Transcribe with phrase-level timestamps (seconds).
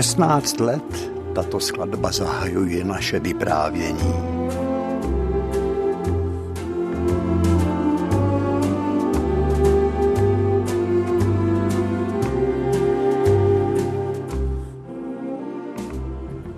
[0.00, 4.14] 16 let tato skladba zahajuje naše vyprávění.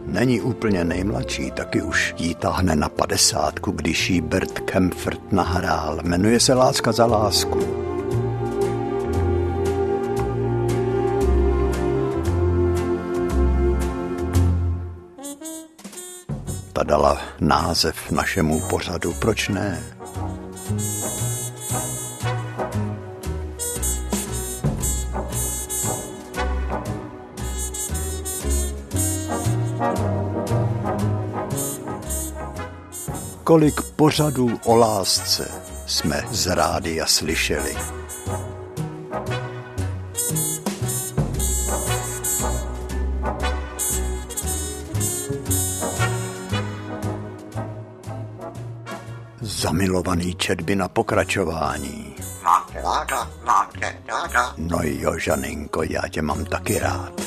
[0.07, 5.99] Není úplně nejmladší, taky už jí tahne na padesátku, když jí Bert Kempfert nahrál.
[6.03, 7.82] Jmenuje se Láska za lásku.
[17.53, 19.83] Název našemu pořadu, proč ne?
[33.44, 35.48] Kolik pořadů o lásce
[35.87, 38.02] jsme z rádia slyšeli.
[49.53, 52.14] Zamilovaný četby na pokračování.
[52.45, 53.31] Mám tě ráda,
[54.06, 54.55] ráda.
[54.56, 57.20] No jo, Žaninko, já tě mám taky rád.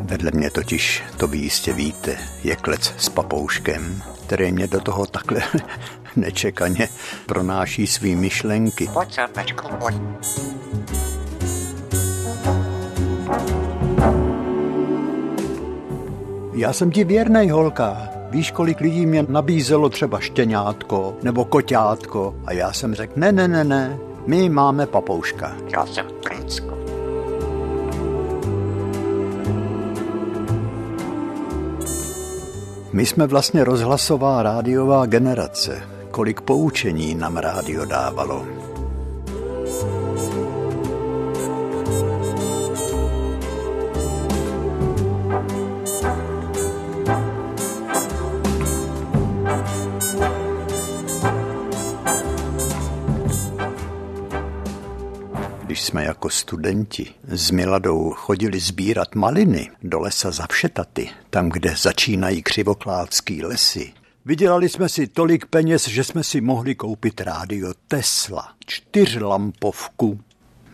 [0.00, 5.06] Vedle mě totiž, to vy jistě víte, je klec s papouškem, který mě do toho
[5.06, 5.42] takhle
[6.16, 6.88] nečekaně
[7.26, 8.88] pronáší svý myšlenky.
[8.92, 9.96] Pojď, srpečku, pojď.
[16.56, 18.08] Já jsem ti věrnej, holka.
[18.30, 23.48] Víš, kolik lidí mě nabízelo třeba štěňátko nebo koťátko a já jsem řekl, ne, ne,
[23.48, 25.56] ne, ne, my máme papouška.
[25.72, 26.78] Já jsem princko.
[32.92, 35.82] My jsme vlastně rozhlasová rádiová generace.
[36.10, 38.65] Kolik poučení nám rádio dávalo.
[55.86, 62.42] Jsme jako studenti s Miladou chodili sbírat maliny do lesa za Všetaty, tam, kde začínají
[62.42, 63.92] křivokládský lesy,
[64.26, 70.20] Vydělali jsme si tolik peněz, že jsme si mohli koupit rádio Tesla, čtyřlampovku.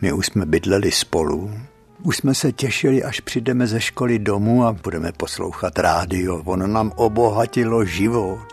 [0.01, 1.51] My už jsme bydleli spolu,
[2.03, 6.43] už jsme se těšili, až přijdeme ze školy domů a budeme poslouchat rádio.
[6.45, 8.52] Ono nám obohatilo život.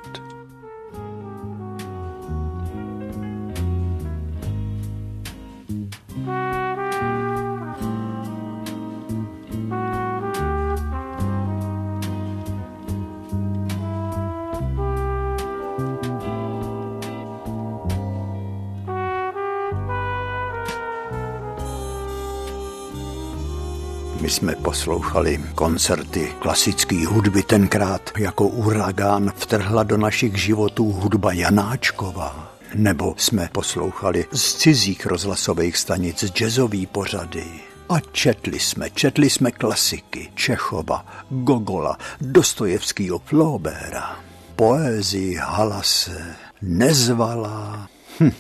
[24.70, 27.44] Poslouchali koncerty klasické hudby.
[27.44, 32.54] Tenkrát jako uragán vtrhla do našich životů hudba Janáčková.
[32.76, 37.44] Nebo jsme poslouchali z cizích rozhlasových stanic jazzový pořady.
[37.90, 44.20] A četli jsme, četli jsme klasiky Čechova, Gogola, Dostojevskýho Flaubera,
[44.56, 47.90] poézii Halase, Nezvala.
[48.20, 48.32] Hm.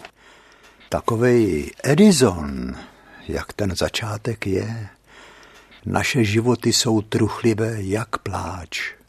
[0.89, 2.75] Takovej Edison,
[3.27, 4.89] jak ten začátek je,
[5.85, 8.99] naše životy jsou truchlivé jak pláč.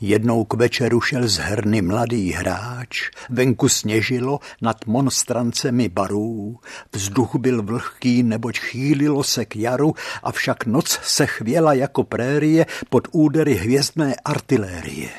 [0.00, 6.60] Jednou k večeru šel z herny mladý hráč, venku sněžilo nad monstrancemi barů,
[6.92, 13.08] vzduch byl vlhký, neboť chýlilo se k jaru, avšak noc se chvěla jako prérie pod
[13.12, 15.10] údery hvězdné artilérie.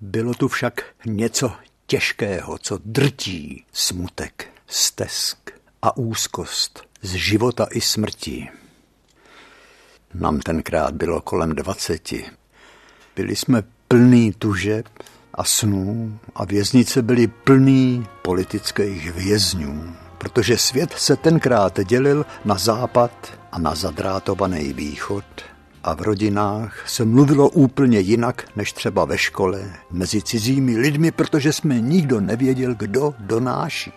[0.00, 1.52] Bylo tu však něco
[1.86, 5.50] těžkého, co drtí smutek, stesk
[5.82, 8.48] a úzkost z života i smrti.
[10.14, 12.24] Nám tenkrát bylo kolem dvaceti.
[13.16, 14.86] Byli jsme plný tužeb
[15.34, 23.38] a snů a věznice byly plný politických vězňů, protože svět se tenkrát dělil na západ
[23.52, 25.24] a na zadrátovaný východ
[25.84, 31.52] a v rodinách se mluvilo úplně jinak než třeba ve škole mezi cizími lidmi, protože
[31.52, 33.92] jsme nikdo nevěděl, kdo donáší,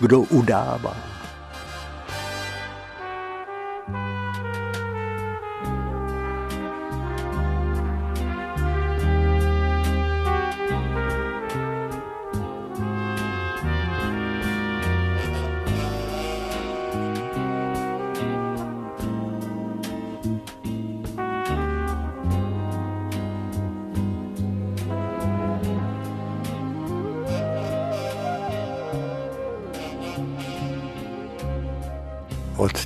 [0.00, 1.23] kdo udává.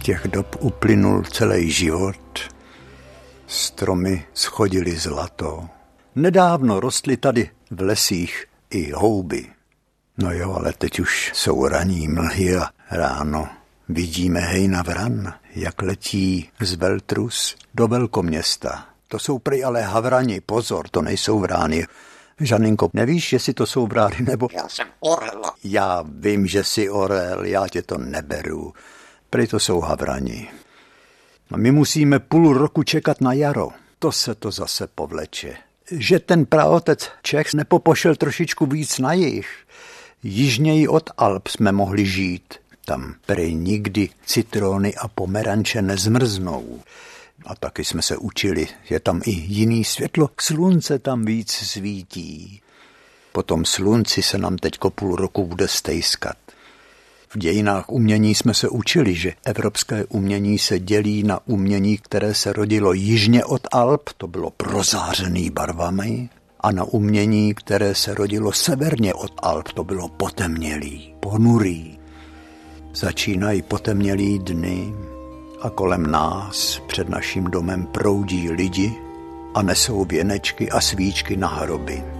[0.09, 2.41] Těch dob uplynul celý život.
[3.47, 5.69] Stromy schodily zlato.
[6.15, 9.47] Nedávno rostly tady v lesích i houby.
[10.19, 13.49] No jo, ale teď už jsou raní mlhy a ráno
[13.89, 18.87] vidíme hejna vran, jak letí z Veltrus do velkoměsta.
[19.09, 21.87] To jsou prý ale havrani, pozor, to nejsou vrány.
[22.41, 24.49] Žaninko, nevíš, jestli to jsou vrány nebo...
[24.53, 25.43] Já jsem orel.
[25.65, 28.73] Já vím, že jsi orel, já tě to neberu.
[29.31, 30.49] Prý to jsou havrani.
[31.51, 33.69] A my musíme půl roku čekat na jaro.
[33.99, 35.57] To se to zase povleče.
[35.91, 39.49] Že ten praotec Čech nepopošel trošičku víc na jich.
[40.23, 42.55] Jižněji od Alp jsme mohli žít.
[42.85, 46.81] Tam prej nikdy citrony a pomeranče nezmrznou.
[47.47, 52.61] A taky jsme se učili, je tam i jiný světlo, slunce tam víc svítí.
[53.33, 56.37] Po tom slunci se nám teďko půl roku bude stejskat.
[57.31, 62.53] V dějinách umění jsme se učili, že evropské umění se dělí na umění, které se
[62.53, 66.29] rodilo jižně od Alp, to bylo prozářený barvami,
[66.61, 71.99] a na umění, které se rodilo severně od Alp, to bylo potemnělý, ponurý.
[72.95, 74.95] Začínají potemnělý dny
[75.63, 78.95] a kolem nás před naším domem proudí lidi
[79.55, 82.18] a nesou věnečky a svíčky na hroby.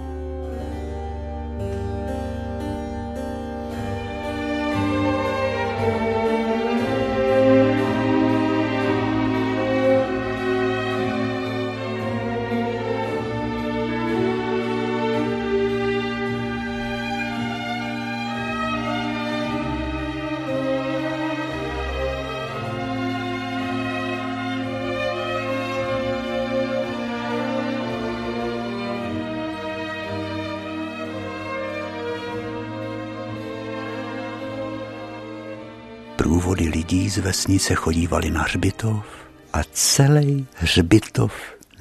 [37.09, 39.05] Z vesnice chodívali na hřbitov
[39.53, 41.33] a celý hřbitov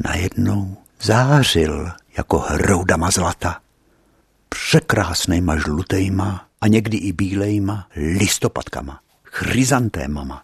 [0.05, 3.61] najednou zářil jako hroudama zlata.
[4.49, 10.43] Překrásnejma žlutejma a někdy i bílejma listopadkama, chryzantémama,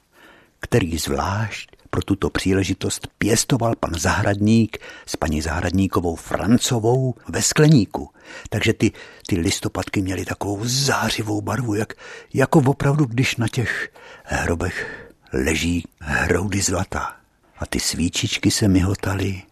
[0.60, 8.11] který zvlášť pro tuto příležitost pěstoval pan zahradník s paní zahradníkovou Francovou ve skleníku.
[8.49, 8.93] Takže ty,
[9.26, 11.93] ty listopadky měly takovou zářivou barvu, jak,
[12.35, 13.93] jako opravdu, když na těch
[14.25, 17.17] hrobech leží hroudy zlata.
[17.58, 19.43] A ty svíčičky se myhotaly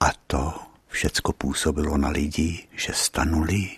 [0.00, 0.54] a to
[0.88, 3.68] všecko působilo na lidi, že stanuli,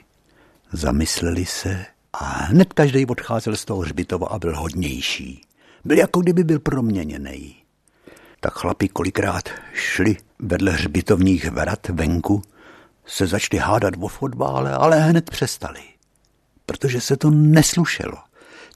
[0.73, 5.41] zamysleli se a hned každý odcházel z toho hřbitova a byl hodnější.
[5.85, 7.60] Byl jako kdyby byl proměněný
[8.41, 12.43] tak chlapi kolikrát šli vedle hřbitovních vrat venku,
[13.07, 15.81] se začali hádat o fotbále, ale hned přestali.
[16.67, 18.19] Protože se to neslušelo.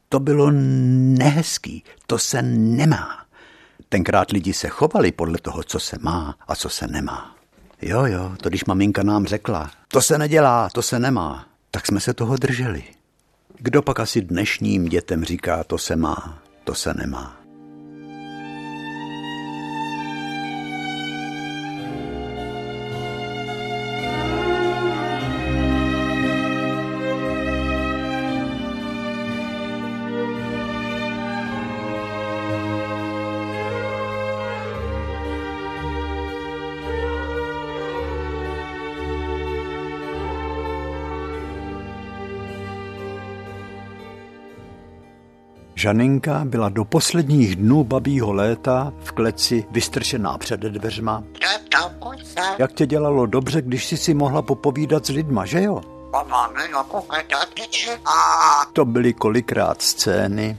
[0.09, 3.25] To bylo nehezký, to se nemá.
[3.89, 7.37] Tenkrát lidi se chovali podle toho, co se má a co se nemá.
[7.83, 12.01] Jo, jo, to když maminka nám řekla, to se nedělá, to se nemá, tak jsme
[12.01, 12.85] se toho drželi.
[13.59, 17.44] Kdo pak asi dnešním dětem říká, to se má, to se nemá.
[45.85, 51.25] Žaninka byla do posledních dnů babího léta v kleci vystrčená před dveřma.
[52.59, 55.81] Jak tě dělalo dobře, když jsi si mohla popovídat s lidma, že jo?
[58.73, 60.59] To byly kolikrát scény.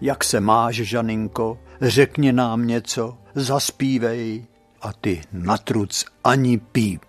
[0.00, 1.58] Jak se máš, Žaninko?
[1.80, 4.44] Řekni nám něco, zaspívej.
[4.82, 7.04] A ty natruc ani píp.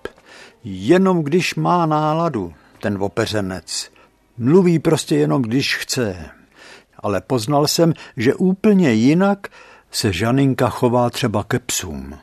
[0.63, 3.91] Jenom když má náladu, ten opeřenec.
[4.37, 6.29] Mluví prostě jenom, když chce
[6.99, 9.47] ale poznal jsem, že úplně jinak
[9.91, 12.17] se Žaninka chová třeba ke psům.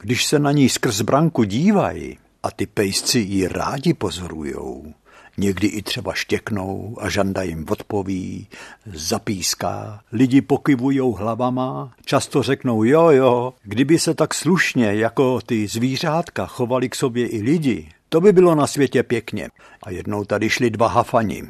[0.00, 4.94] Když se na ní skrz branku dívají a ty pejsci ji rádi pozorujou,
[5.36, 8.48] někdy i třeba štěknou a žanda jim odpoví,
[8.86, 16.46] zapíská, lidi pokyvujou hlavama, často řeknou jo, jo, kdyby se tak slušně jako ty zvířátka
[16.46, 19.48] chovali k sobě i lidi, to by bylo na světě pěkně.
[19.82, 21.42] A jednou tady šli dva hafani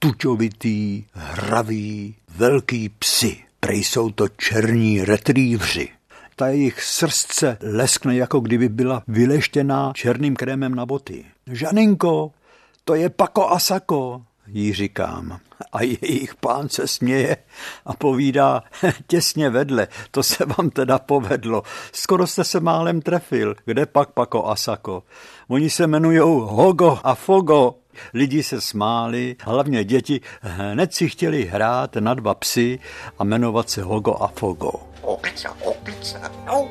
[0.00, 3.36] tučovitý, hravý, velký psi.
[3.60, 5.88] Prej jsou to černí retrívři.
[6.36, 11.24] Ta jejich srdce leskne, jako kdyby byla vyleštěná černým krémem na boty.
[11.46, 12.32] Žaninko,
[12.84, 14.22] to je Pako a Sako.
[14.46, 15.40] jí říkám.
[15.72, 17.36] A jejich pán se směje
[17.86, 18.62] a povídá
[19.06, 21.62] těsně vedle, to se vám teda povedlo.
[21.92, 23.54] Skoro jste se málem trefil.
[23.64, 25.02] Kde pak Pako Asako?
[25.48, 27.79] Oni se jmenují Hogo a Fogo.
[28.14, 32.78] Lidi se smáli, hlavně děti hned si chtěli hrát na dva psy
[33.18, 34.70] a jmenovat se Hogo a Fogo.
[35.02, 36.68] Opice, opice, no.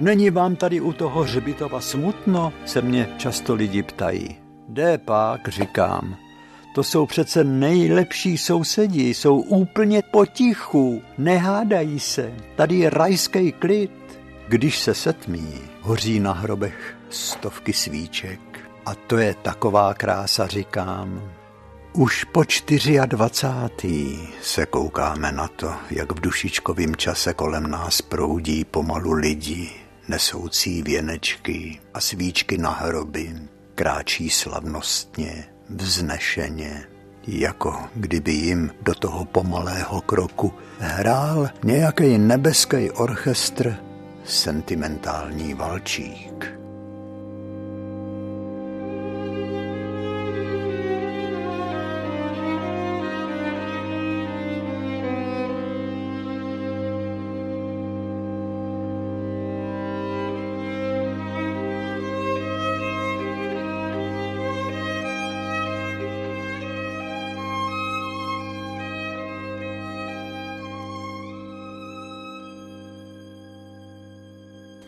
[0.00, 4.36] Není vám tady u toho hřbitova smutno, se mě často lidi ptají.
[4.68, 6.16] Jde pak, říkám.
[6.74, 12.32] To jsou přece nejlepší sousedi, jsou úplně potichu, nehádají se.
[12.56, 13.90] Tady je rajský klid.
[14.48, 18.40] Když se setmí, hoří na hrobech stovky svíček.
[18.86, 21.32] A to je taková krása, říkám.
[21.92, 22.42] Už po
[23.06, 24.18] 24.
[24.42, 31.80] se koukáme na to, jak v dušičkovém čase kolem nás proudí pomalu lidi, nesoucí věnečky
[31.94, 33.34] a svíčky na hroby,
[33.74, 36.84] kráčí slavnostně, vznešeně,
[37.26, 43.76] jako kdyby jim do toho pomalého kroku hrál nějaký nebeský orchestr,
[44.24, 46.58] sentimentální valčík.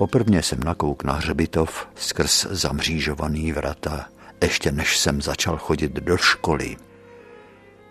[0.01, 4.07] Poprvně jsem nakouk na hřbitov skrz zamřížovaný vrata,
[4.43, 6.77] ještě než jsem začal chodit do školy.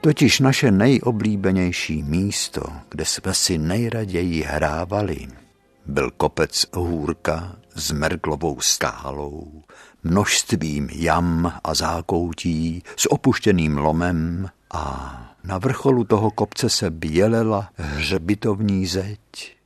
[0.02, 5.28] Totiž naše nejoblíbenější místo, kde jsme si nejraději hrávali,
[5.86, 9.64] byl kopec hůrka s merglovou skálou,
[10.04, 18.88] množstvím jam a zákoutí, s opuštěným lomem a na vrcholu toho kopce se bělela hřbitovní
[18.88, 19.59] zeď.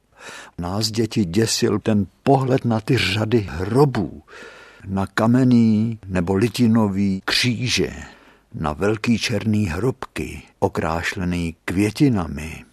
[0.58, 4.24] Nás děti děsil ten pohled na ty řady hrobů,
[4.86, 7.94] na kamenný nebo litinový kříže,
[8.54, 12.66] na velký černý hrobky, okrášlený květinami.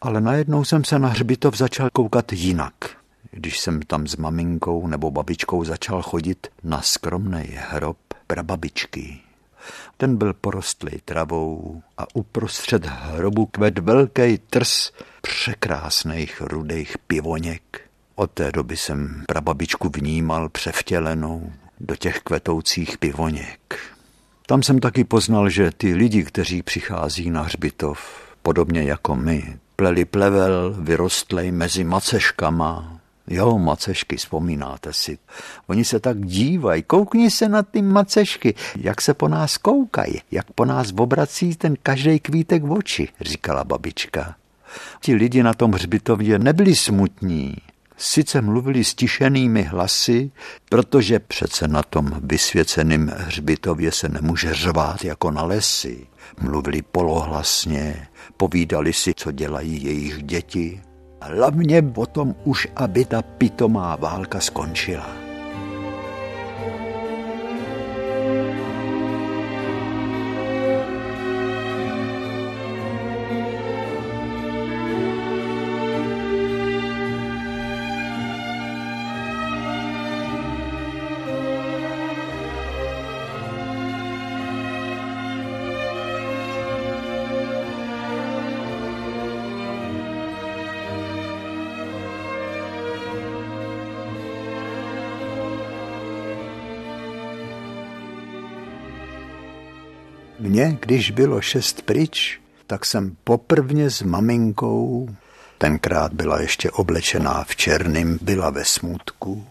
[0.00, 2.74] Ale najednou jsem se na hřbitov začal koukat jinak.
[3.30, 9.27] Když jsem tam s maminkou nebo babičkou začal chodit na skromný hrob prababičky.
[9.96, 17.80] Ten byl porostlý travou a uprostřed hrobu kvet velký trs překrásných rudých pivoněk.
[18.14, 23.78] Od té doby jsem prababičku vnímal převtělenou do těch kvetoucích pivoněk.
[24.46, 30.04] Tam jsem taky poznal, že ty lidi, kteří přichází na hřbitov, podobně jako my, pleli
[30.04, 35.18] plevel vyrostlej mezi maceškama, Jo, macešky, vzpomínáte si.
[35.66, 40.50] Oni se tak dívají, koukni se na ty macešky, jak se po nás koukají, jak
[40.52, 44.34] po nás obrací ten každý kvítek v oči, říkala babička.
[45.00, 47.56] Ti lidi na tom hřbitově nebyli smutní,
[47.96, 50.30] sice mluvili stišenými hlasy,
[50.68, 56.06] protože přece na tom vysvěceném hřbitově se nemůže řvát jako na lesy.
[56.40, 60.80] Mluvili polohlasně, povídali si, co dělají jejich děti,
[61.20, 65.27] Hlavně potom už, aby ta pitomá válka skončila.
[100.48, 105.08] Mně, když bylo šest pryč, tak jsem poprvně s maminkou,
[105.58, 109.46] tenkrát byla ještě oblečená v černým, byla ve smutku.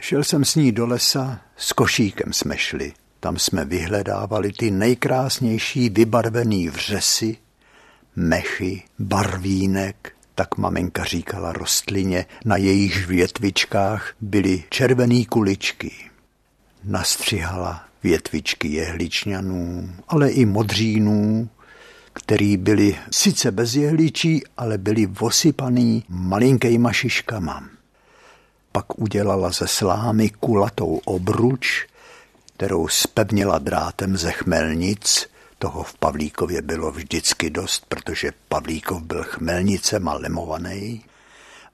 [0.00, 2.92] Šel jsem s ní do lesa, s košíkem jsme šli.
[3.20, 7.36] Tam jsme vyhledávali ty nejkrásnější vybarvený vřesy,
[8.16, 15.92] mechy, barvínek, tak maminka říkala rostlině, na jejich větvičkách byly červené kuličky.
[16.84, 21.48] nastřihala větvičky jehličňanů, ale i modřínů,
[22.12, 27.68] který byli sice bez jehličí, ale byli vosypaný malinkýma šiškama.
[28.72, 31.86] Pak udělala ze slámy kulatou obruč,
[32.56, 35.28] kterou spevnila drátem ze chmelnic,
[35.58, 41.04] toho v Pavlíkově bylo vždycky dost, protože Pavlíkov byl chmelnicem a lemovaný.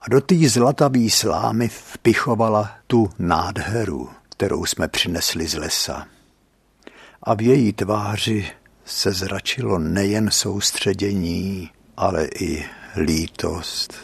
[0.00, 6.06] A do té zlatavý slámy vpichovala tu nádheru, kterou jsme přinesli z lesa.
[7.26, 8.46] A v její tváři
[8.84, 12.64] se zračilo nejen soustředění, ale i
[12.96, 13.94] lítost.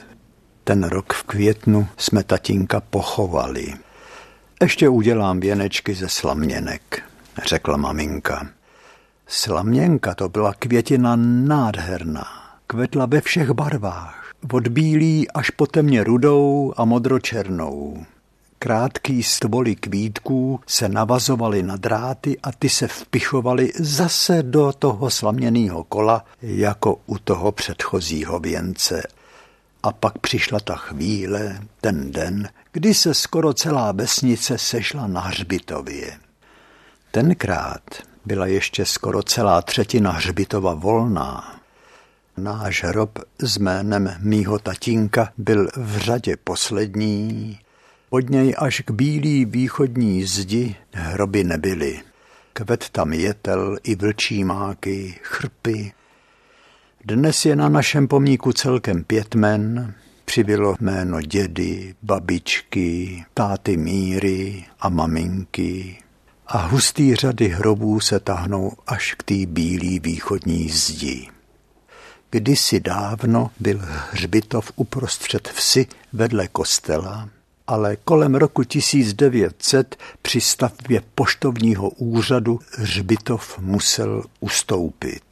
[0.65, 3.75] Ten rok v květnu jsme tatínka pochovali.
[4.63, 7.03] Ještě udělám věnečky ze slaměnek,
[7.47, 8.49] řekla maminka.
[9.27, 12.27] Slaměnka to byla květina nádherná.
[12.67, 14.33] Kvetla ve všech barvách.
[14.53, 18.05] Od bílý až po temně rudou a modročernou.
[18.63, 25.85] Krátký stvoly kvítků se navazovaly na dráty a ty se vpichovaly zase do toho slaměného
[25.85, 29.03] kola, jako u toho předchozího věnce.
[29.83, 36.19] A pak přišla ta chvíle, ten den, kdy se skoro celá vesnice sešla na hřbitově.
[37.11, 37.83] Tenkrát
[38.25, 41.61] byla ještě skoro celá třetina hřbitova volná.
[42.37, 47.59] Náš hrob s jménem mýho tatínka byl v řadě poslední.
[48.13, 52.01] Od něj až k bílý východní zdi hroby nebyly.
[52.53, 55.93] Kvet tam jetel i vlčí máky, chrpy.
[57.05, 59.95] Dnes je na našem pomníku celkem pět men,
[60.25, 65.99] přibylo jméno dědy, babičky, táty Míry a maminky,
[66.47, 71.29] a hustý řady hrobů se tahnou až k té bílý východní zdi.
[72.31, 73.81] Kdysi dávno byl
[74.13, 77.29] hřbitov uprostřed vsi vedle kostela,
[77.71, 85.23] ale kolem roku 1900 při stavbě poštovního úřadu hřbitov musel ustoupit.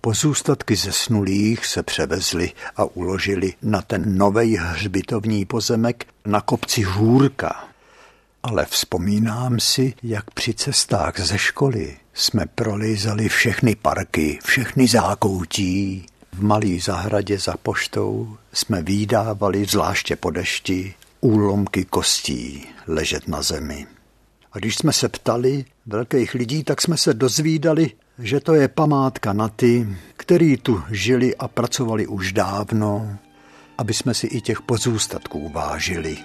[0.00, 7.64] Pozůstatky zesnulých se převezly a uložili na ten nový hřbitovní pozemek na kopci Hůrka,
[8.42, 16.06] ale vzpomínám si, jak při cestách ze školy jsme prolízali všechny parky, všechny zákoutí.
[16.32, 20.94] V malý zahradě za poštou jsme výdávali, zvláště po dešti,
[21.26, 23.86] úlomky kostí ležet na zemi.
[24.52, 29.32] A když jsme se ptali velkých lidí, tak jsme se dozvídali, že to je památka
[29.32, 33.18] na ty, který tu žili a pracovali už dávno,
[33.78, 36.18] aby jsme si i těch pozůstatků vážili.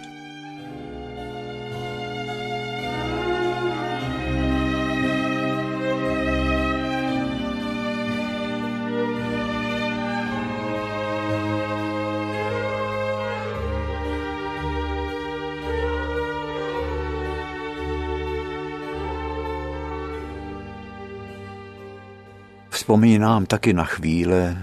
[22.91, 24.57] Vzpomínám taky na chvíle,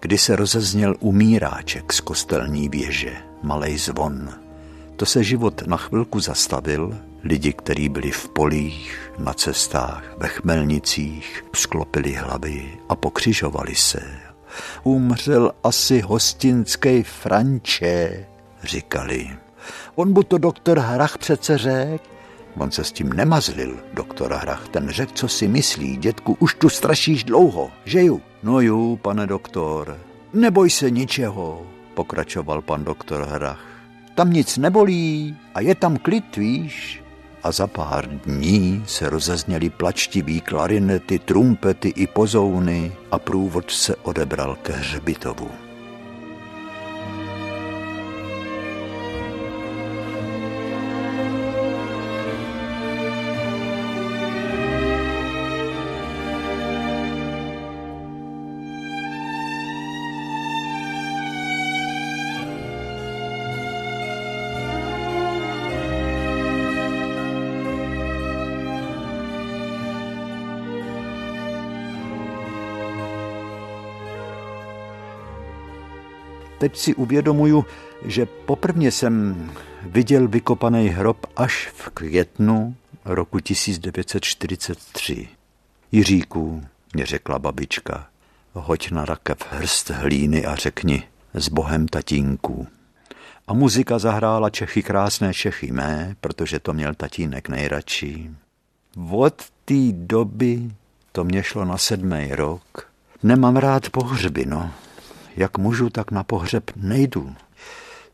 [0.00, 4.28] kdy se rozezněl umíráček z kostelní věže, malej zvon.
[4.96, 11.44] To se život na chvilku zastavil, lidi, kteří byli v polích, na cestách, ve chmelnicích,
[11.54, 14.02] sklopili hlavy a pokřižovali se.
[14.82, 18.26] Umřel asi hostinský Franče,
[18.62, 19.30] říkali.
[19.94, 22.02] On bu to doktor Hrach přece řek,
[22.56, 24.68] On se s tím nemazlil, doktor Hrach.
[24.68, 28.20] Ten řekl, co si myslí, dětku, už tu strašíš dlouho, že ju?
[28.42, 29.98] No ju, pane doktor.
[30.32, 33.64] Neboj se ničeho, pokračoval pan doktor Hrach.
[34.14, 37.02] Tam nic nebolí a je tam klid, víš?
[37.42, 44.56] A za pár dní se rozezněly plačtivý klarinety, trumpety i pozouny a průvod se odebral
[44.62, 45.69] ke hřbitovu.
[76.60, 77.64] Teď si uvědomuju,
[78.04, 79.50] že poprvně jsem
[79.82, 85.28] viděl vykopaný hrob až v květnu roku 1943.
[85.92, 86.62] Jiříku,
[86.94, 88.06] mě řekla babička,
[88.52, 91.02] hoď na rakev hrst hlíny a řekni
[91.34, 92.66] s bohem tatínku.
[93.46, 98.30] A muzika zahrála Čechy krásné Čechy mé, protože to měl tatínek nejradši.
[99.10, 100.70] Od té doby
[101.12, 102.90] to mě šlo na sedmý rok.
[103.22, 104.70] Nemám rád pohřby, no
[105.40, 107.34] jak můžu, tak na pohřeb nejdu.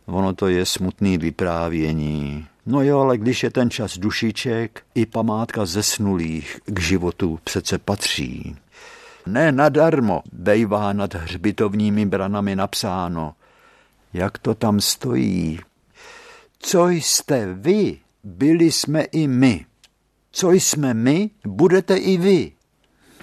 [0.07, 5.67] Ono to je smutný vyprávění, No jo, ale když je ten čas dušiček, i památka
[5.67, 8.57] zesnulých k životu přece patří.
[9.27, 13.35] Ne nadarmo bejvá nad hřbitovními branami napsáno.
[14.12, 15.61] Jak to tam stojí?
[16.59, 19.67] Co jste vy, byli jsme i my.
[20.33, 22.53] Co jsme my, budete i vy.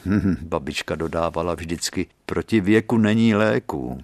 [0.41, 4.01] Babička dodávala vždycky, proti věku není léku.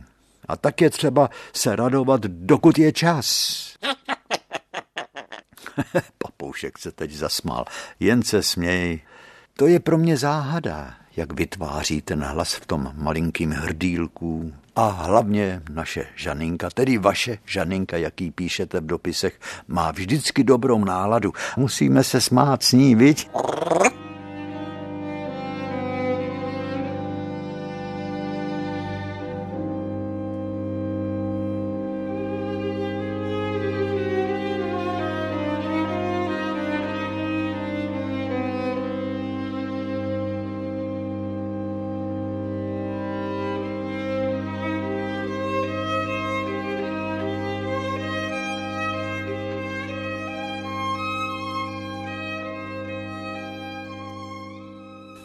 [0.48, 3.60] A tak je třeba se radovat, dokud je čas.
[6.18, 7.66] Papoušek se teď zasmál.
[8.00, 9.00] Jen se směj.
[9.54, 14.54] To je pro mě záhada, jak vytváří ten hlas v tom malinkým hrdílku.
[14.76, 21.34] A hlavně naše Žaninka, tedy vaše Žaninka, jaký píšete v dopisech, má vždycky dobrou náladu.
[21.58, 23.30] Musíme se smát s ní, viď?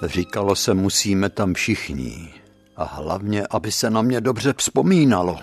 [0.04, 2.34] Říkalo se, musíme tam všichni.
[2.76, 5.38] A hlavně, aby se na mě dobře vzpomínalo.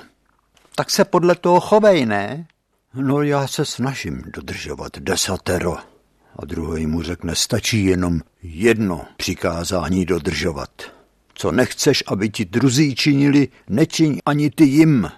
[0.76, 2.48] Tak se podle toho chovej, ne?
[2.94, 5.78] No já se snažím dodržovat desatero.
[6.36, 10.70] A druhý mu řekne, stačí jenom jedno přikázání dodržovat.
[11.34, 15.12] Co nechceš, aby ti druzí činili, nečiň ani ty jim.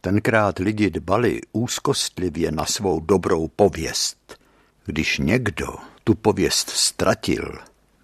[0.00, 4.38] Tenkrát lidi dbali úzkostlivě na svou dobrou pověst.
[4.84, 5.66] Když někdo
[6.04, 7.58] tu pověst ztratil,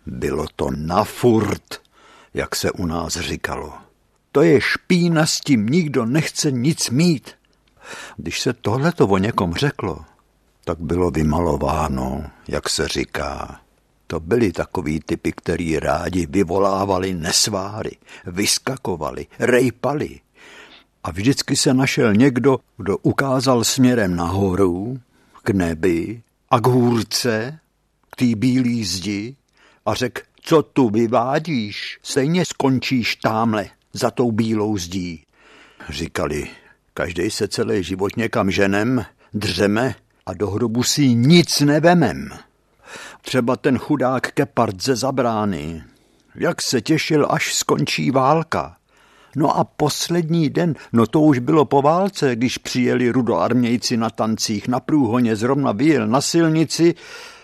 [0.07, 1.81] bylo to na furt,
[2.35, 3.73] jak se u nás říkalo.
[4.33, 7.31] To je špína, s tím nikdo nechce nic mít.
[8.17, 10.05] Když se tohleto o někom řeklo,
[10.65, 13.61] tak bylo vymalováno, jak se říká.
[14.07, 20.21] To byli takový typy, který rádi vyvolávali nesváry, vyskakovali, rejpali.
[21.05, 25.01] A vždycky se našel někdo, kdo ukázal směrem nahoru,
[25.43, 27.59] k nebi a k hůrce,
[28.11, 29.37] k té bílé zdi
[29.87, 35.23] a řekl, co tu vyvádíš, stejně skončíš támle za tou bílou zdí.
[35.89, 36.49] Říkali,
[36.95, 39.95] každý se celý život někam ženem, dřeme
[40.27, 42.29] a do hrobu si nic nevemem.
[43.23, 45.85] Třeba ten chudák Kepard ze zabrány.
[46.35, 48.77] Jak se těšil, až skončí válka.
[49.37, 54.69] No a poslední den, no to už bylo po válce, když přijeli rudoarmějci na tancích,
[54.69, 56.95] na průhoně zrovna vyjel na silnici,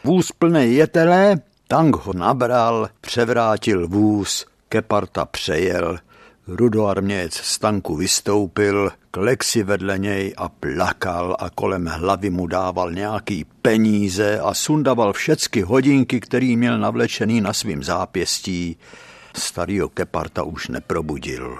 [0.05, 1.37] vůz plný jetelé
[1.73, 5.99] Tank ho nabral, převrátil vůz, Keparta přejel,
[6.47, 12.93] rudoarmějec z tanku vystoupil, klek si vedle něj a plakal a kolem hlavy mu dával
[12.93, 18.77] nějaký peníze a sundaval všecky hodinky, který měl navlečený na svým zápěstí.
[19.37, 21.59] Starýho Keparta už neprobudil.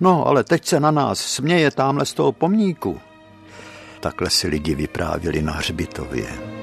[0.00, 3.00] No, ale teď se na nás směje tamhle z toho pomníku.
[4.00, 6.61] Takhle si lidi vyprávěli na hřbitově.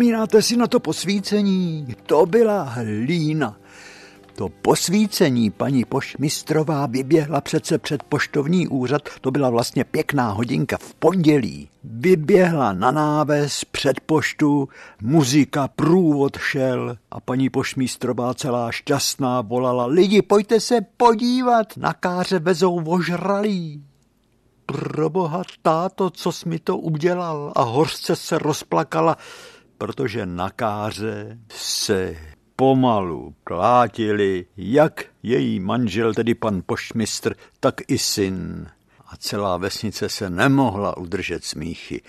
[0.00, 1.94] Vzpomínáte si na to posvícení?
[2.06, 3.56] To byla hlína.
[4.34, 10.94] To posvícení paní pošmistrová vyběhla přece před poštovní úřad, to byla vlastně pěkná hodinka v
[10.94, 11.68] pondělí.
[11.84, 14.68] Vyběhla na náves před poštu,
[15.02, 22.38] muzika, průvod šel a paní pošmistrová celá šťastná volala, lidi, pojďte se podívat, na káře
[22.38, 23.84] vezou vožralí.
[24.66, 27.52] Proboha, táto, co jsi mi to udělal?
[27.56, 29.16] A hořce se rozplakala
[29.80, 32.16] protože na káře se
[32.56, 38.66] pomalu klátili jak její manžel, tedy pan pošmistr, tak i syn.
[39.06, 42.02] A celá vesnice se nemohla udržet smíchy.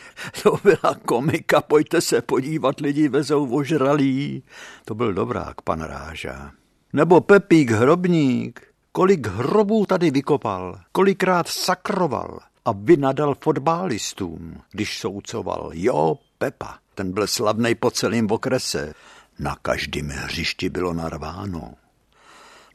[0.43, 4.43] To byla komika, pojďte se podívat, lidi vezou ožralí.
[4.85, 6.51] To byl dobrák, pan Ráža.
[6.93, 15.69] Nebo Pepík Hrobník, kolik hrobů tady vykopal, kolikrát sakroval a vynadal fotbalistům, když soucoval.
[15.73, 16.80] Jo, Pepa.
[16.95, 18.93] Ten byl slavný po celém okrese.
[19.39, 21.73] Na každém hřišti bylo narváno.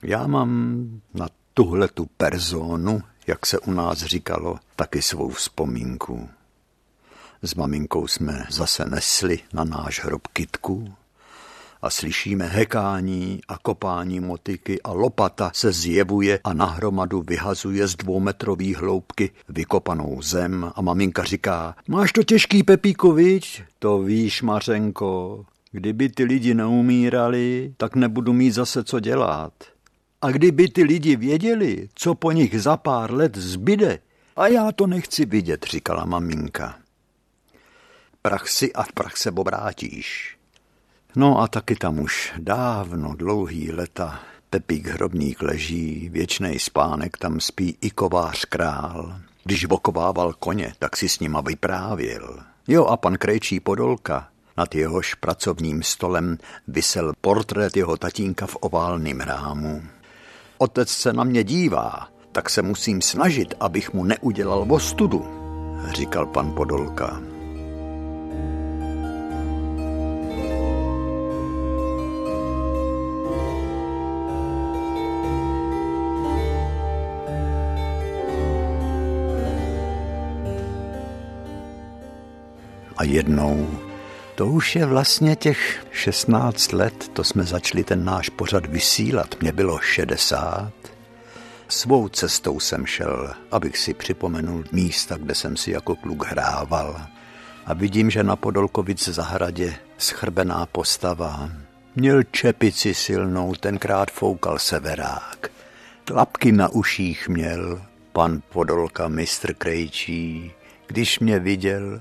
[0.03, 6.31] Já mám na tuhle tu personu jak se u nás říkalo, taky svou vzpomínku.
[7.43, 10.95] S maminkou jsme zase nesli na náš hrob kytku
[11.83, 18.75] a slyšíme hekání a kopání motiky a lopata se zjevuje a nahromadu vyhazuje z dvoumetrový
[18.75, 23.63] hloubky vykopanou zem a maminka říká, máš to těžký Pepíkovič?
[23.79, 29.53] To víš, Mařenko, kdyby ty lidi neumírali, tak nebudu mít zase co dělat.
[30.23, 33.99] A kdyby ty lidi věděli, co po nich za pár let zbyde,
[34.37, 36.79] a já to nechci vidět, říkala maminka.
[38.23, 40.36] Prach si a prach se obrátíš.
[41.17, 47.77] No a taky tam už dávno, dlouhý leta, Pepík hrobník leží, věčný spánek tam spí
[47.81, 49.21] i kovář král.
[49.45, 52.39] Když vokovával koně, tak si s nima vyprávěl.
[52.69, 59.21] Jo a pan Krejčí Podolka, nad jehož pracovním stolem vysel portrét jeho tatínka v oválném
[59.21, 59.83] rámu.
[60.59, 65.27] Otec se na mě dívá, tak se musím snažit, abych mu neudělal vostudu,
[65.93, 67.36] říkal pan Podolka.
[82.97, 83.79] A jednou,
[84.35, 89.53] to už je vlastně těch 16 let, to jsme začali ten náš pořad vysílat, mě
[89.53, 90.73] bylo 60.
[91.69, 97.07] Svou cestou jsem šel, abych si připomenul místa, kde jsem si jako kluk hrával.
[97.67, 101.51] A vidím, že na Podolkovic zahradě schrbená postava.
[101.97, 105.51] Měl čepici silnou, tenkrát foukal severák.
[106.05, 107.83] Tlapky na uších měl,
[108.13, 110.53] pan Podolka, mistr Krejčí.
[110.87, 112.01] Když mě viděl,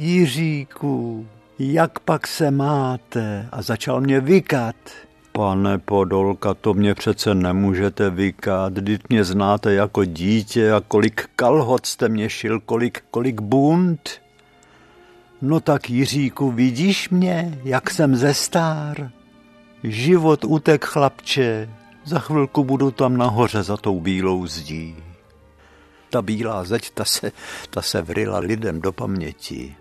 [0.00, 1.26] Jiříku,
[1.58, 3.48] jak pak se máte?
[3.52, 4.76] A začal mě vykat.
[5.32, 11.86] Pane Podolka, to mě přece nemůžete vykat, když mě znáte jako dítě a kolik kalhot
[11.86, 14.10] jste mě šil, kolik, kolik bunt.
[15.42, 19.10] No tak Jiříku, vidíš mě, jak jsem ze stár?
[19.84, 21.70] Život utek, chlapče,
[22.04, 24.96] za chvilku budu tam nahoře za tou bílou zdí.
[26.10, 27.32] Ta bílá zeď, ta se,
[27.70, 29.76] ta se vrila lidem do paměti.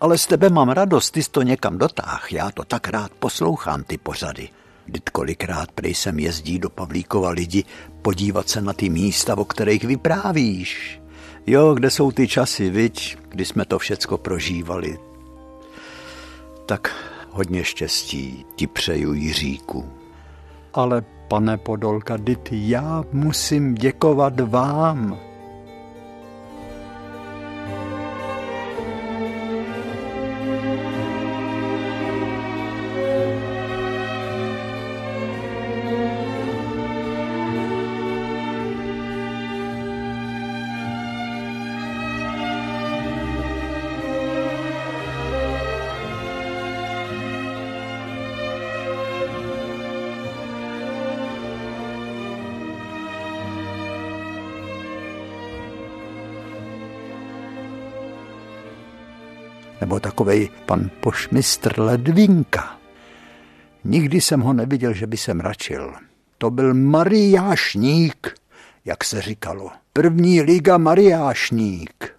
[0.00, 3.84] Ale z tebe mám radost, ty jsi to někam dotáh, já to tak rád poslouchám,
[3.84, 4.48] ty pořady.
[4.86, 7.64] Vždyť kolikrát prej sem jezdí do Pavlíkova lidi
[8.02, 11.00] podívat se na ty místa, o kterých vyprávíš.
[11.46, 14.98] Jo, kde jsou ty časy, viď, kdy jsme to všecko prožívali.
[16.66, 16.94] Tak
[17.30, 19.92] hodně štěstí ti přeju Jiříku.
[20.74, 25.18] Ale pane Podolka, dit já musím děkovat vám,
[60.26, 62.78] takovej pan pošmistr Ledvinka.
[63.84, 65.94] Nikdy jsem ho neviděl, že by se mračil.
[66.38, 68.34] To byl mariášník,
[68.84, 69.70] jak se říkalo.
[69.92, 72.14] První liga mariášník.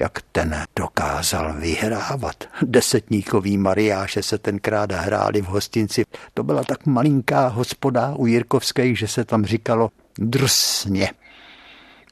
[0.00, 2.44] Jak ten dokázal vyhrávat.
[2.62, 6.04] Desetníkový mariáše se tenkrát hráli v hostinci.
[6.34, 11.10] To byla tak malinká hospoda u Jirkovských, že se tam říkalo drsně.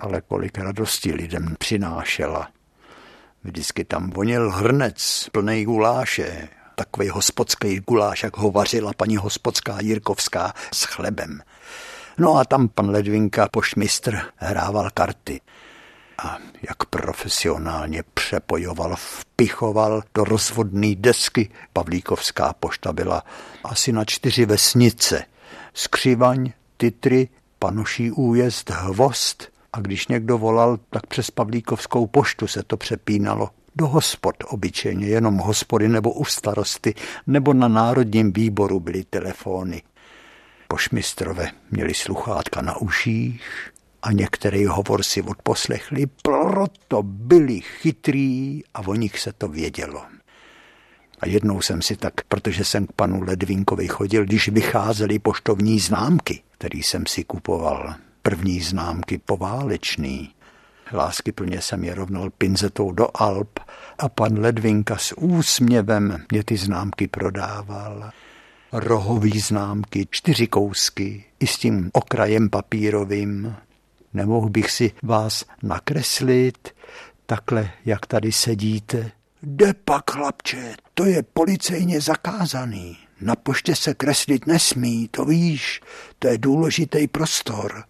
[0.01, 2.49] Ale kolik radosti lidem přinášela.
[3.45, 10.53] Vždycky tam voněl hrnec plný guláše, takový hospodský guláš, jak ho vařila paní hospodská Jirkovská
[10.73, 11.41] s chlebem.
[12.19, 15.41] No a tam pan Ledvinka, pošmistr, hrával karty.
[16.19, 21.51] A jak profesionálně přepojoval, vpichoval do rozvodné desky.
[21.73, 23.25] Pavlíkovská pošta byla
[23.65, 25.25] asi na čtyři vesnice.
[25.75, 27.29] Skřivaň, Titry,
[27.59, 33.87] Panoší újezd, Hvost a když někdo volal, tak přes Pavlíkovskou poštu se to přepínalo do
[33.87, 36.95] hospod obyčejně, jenom hospody nebo u starosty,
[37.27, 39.83] nebo na národním výboru byly telefony.
[40.69, 48.95] Pošmistrové měli sluchátka na uších a některý hovor si odposlechli, proto byli chytrý a o
[48.95, 50.03] nich se to vědělo.
[51.21, 56.43] A jednou jsem si tak, protože jsem k panu Ledvinkovi chodil, když vycházely poštovní známky,
[56.59, 57.95] který jsem si kupoval,
[58.27, 60.35] první známky poválečný.
[60.93, 63.61] Lásky plně jsem je rovnal pinzetou do Alp
[63.99, 68.11] a pan Ledvinka s úsměvem mě ty známky prodával.
[68.73, 73.57] Rohový známky, čtyři kousky, i s tím okrajem papírovým.
[74.15, 76.69] Nemohl bych si vás nakreslit,
[77.27, 79.11] takhle, jak tady sedíte.
[79.43, 82.97] Jde pak, chlapče, to je policejně zakázaný.
[83.21, 85.81] Na poště se kreslit nesmí, to víš,
[86.19, 87.85] to je důležitý prostor.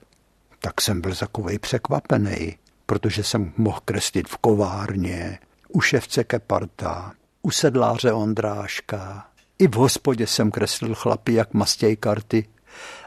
[0.65, 7.51] Tak jsem byl takovej překvapený, protože jsem mohl kreslit v kovárně, u ševce Keparta, u
[7.51, 9.27] sedláře Ondráška.
[9.59, 12.49] I v hospodě jsem kreslil chlapy, jak mastěj karty,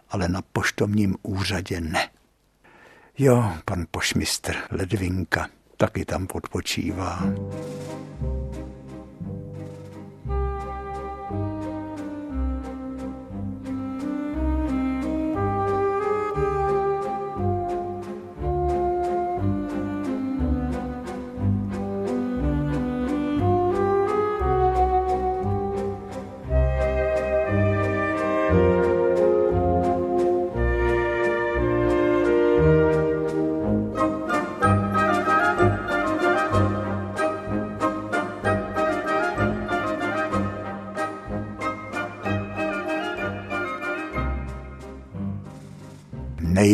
[0.10, 2.10] ale na poštovním úřadě ne.
[3.18, 7.24] Jo, pan pošmistr Ledvinka taky tam odpočívá.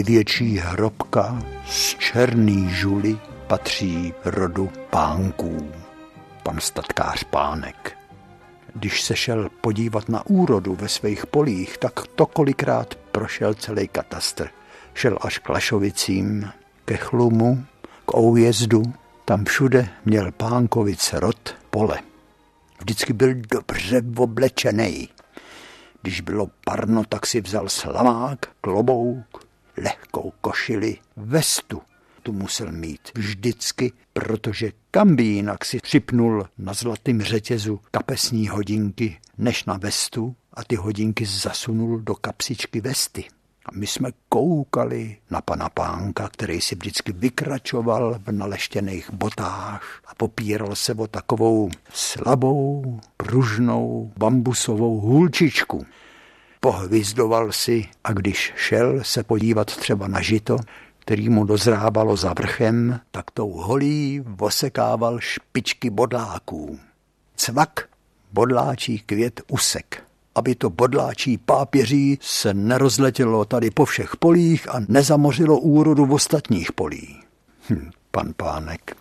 [0.04, 5.72] Největší hrobka z černý žuly patří rodu pánků.
[6.44, 7.98] Pan statkář Pánek.
[8.76, 14.50] Když se šel podívat na úrodu ve svých polích, tak to kolikrát prošel celý katastr.
[14.94, 16.50] Šel až k Lašovicím,
[16.86, 17.66] ke Chlumu,
[18.06, 18.84] k Oujezdu,
[19.26, 22.00] tam všude měl Pánkovic rod pole.
[22.80, 25.10] Vždycky byl dobře oblečený.
[26.02, 29.43] Když bylo parno, tak si vzal slamák, klobouk,
[29.78, 31.82] lehkou košili, vestu
[32.24, 39.20] tu musel mít vždycky, protože kam by jinak si připnul na zlatým řetězu kapesní hodinky,
[39.38, 43.26] než na vestu a ty hodinky zasunul do kapsičky vesty.
[43.66, 50.16] A my jsme koukali na pana pánka, který si vždycky vykračoval v naleštěných botách a
[50.16, 55.86] popíral se o takovou slabou, pružnou bambusovou hůlčičku
[56.64, 60.58] pohvizdoval si a když šel se podívat třeba na žito,
[61.00, 66.80] který mu dozrábalo za vrchem, tak tou holí vosekával špičky bodláků.
[67.36, 67.90] Cvak,
[68.34, 70.04] bodláčí květ usek,
[70.36, 76.72] aby to bodláčí pápěří se nerozletělo tady po všech polích a nezamořilo úrodu v ostatních
[76.72, 77.20] polí.
[77.70, 78.98] Hm, pan pánek.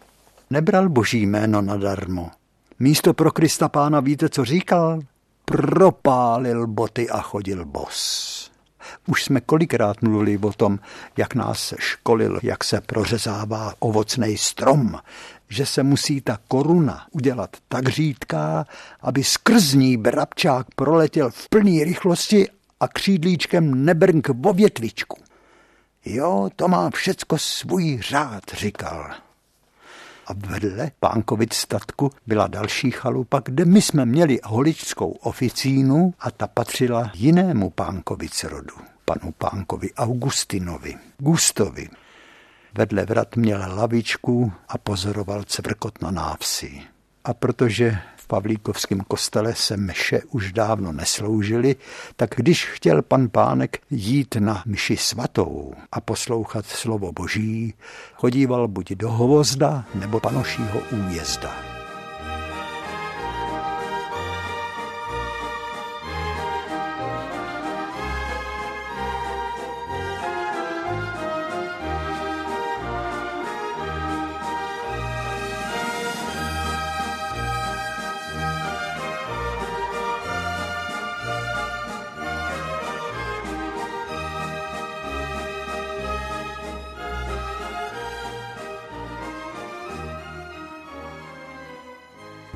[0.50, 2.30] Nebral boží jméno nadarmo.
[2.78, 5.00] Místo pro Krista pána víte, co říkal?
[5.52, 8.50] Propálil boty a chodil bos.
[9.06, 10.78] Už jsme kolikrát mluvili o tom,
[11.16, 14.98] jak nás školil, jak se prořezává ovocný strom,
[15.48, 18.66] že se musí ta koruna udělat tak řídká,
[19.00, 22.48] aby skrz ní brabčák proletěl v plné rychlosti
[22.80, 25.18] a křídlíčkem nebrnk vo větvičku.
[26.04, 29.14] Jo, to má všecko svůj řád, říkal
[30.36, 37.10] vedle Pánkovic statku byla další chalupa, kde my jsme měli holičskou oficínu a ta patřila
[37.14, 41.88] jinému Pánkovic rodu, panu Pánkovi Augustinovi, Gustovi.
[42.74, 46.82] Vedle vrat měl lavičku a pozoroval cvrkot na návsi.
[47.24, 47.98] A protože
[48.32, 51.76] Pavlíkovském kostele se meše už dávno nesloužily,
[52.16, 57.74] tak když chtěl pan pánek jít na mši svatou a poslouchat slovo boží,
[58.14, 61.71] chodíval buď do Hovozda nebo panošího újezda.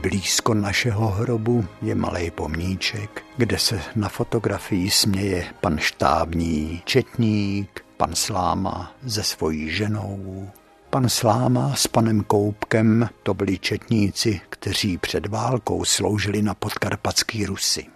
[0.07, 8.15] Blízko našeho hrobu je malý pomníček, kde se na fotografii směje pan štábní četník, pan
[8.15, 10.51] Sláma se svojí ženou.
[10.91, 17.87] Pan Sláma s panem Koupkem to byli četníci, kteří před válkou sloužili na podkarpatský Rusy.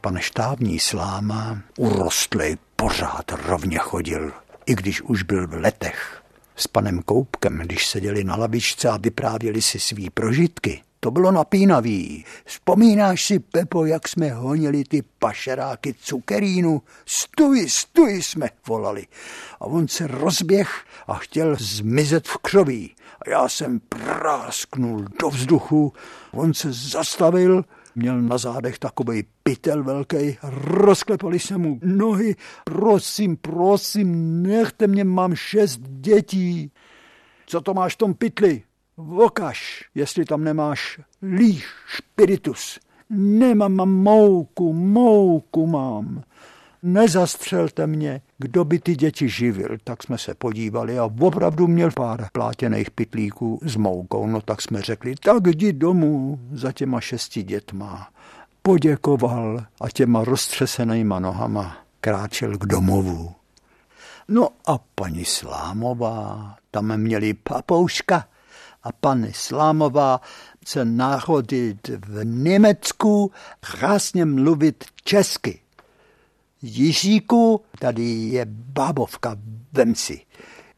[0.00, 4.32] Pan štábní Sláma urostlý pořád rovně chodil,
[4.66, 6.22] i když už byl v letech.
[6.56, 12.24] S panem Koupkem, když seděli na lavičce a vyprávěli si svý prožitky, to bylo napínavý.
[12.44, 16.82] Vzpomínáš si, Pepo, jak jsme honili ty pašeráky cukerínu?
[17.06, 19.06] Stuj, stuj, jsme volali.
[19.60, 22.94] A on se rozběh a chtěl zmizet v křoví.
[23.26, 25.92] A já jsem prásknul do vzduchu,
[26.32, 32.36] on se zastavil Měl na zádech takový pytel velký, rozklepali se mu nohy.
[32.64, 36.72] Prosím, prosím, nechte mě, mám šest dětí.
[37.46, 38.62] Co to máš v tom pytli?
[39.02, 42.78] Vokaž, jestli tam nemáš líš, spiritus.
[43.10, 46.22] Nemám, mám mouku, mouku mám.
[46.82, 49.76] Nezastřelte mě, kdo by ty děti živil.
[49.84, 54.26] Tak jsme se podívali a opravdu měl pár plátěných pitlíků s moukou.
[54.26, 58.08] No tak jsme řekli, tak jdi domů za těma šesti dětma.
[58.62, 63.32] Poděkoval a těma roztřesenýma nohama kráčel k domovu.
[64.28, 68.24] No a paní Slámová, tam měli papouška
[68.82, 70.20] a paní Slámová
[70.66, 75.60] se náhodit v Německu, krásně mluvit česky.
[76.62, 79.36] Jiříku, tady je bábovka,
[79.72, 80.20] vem si.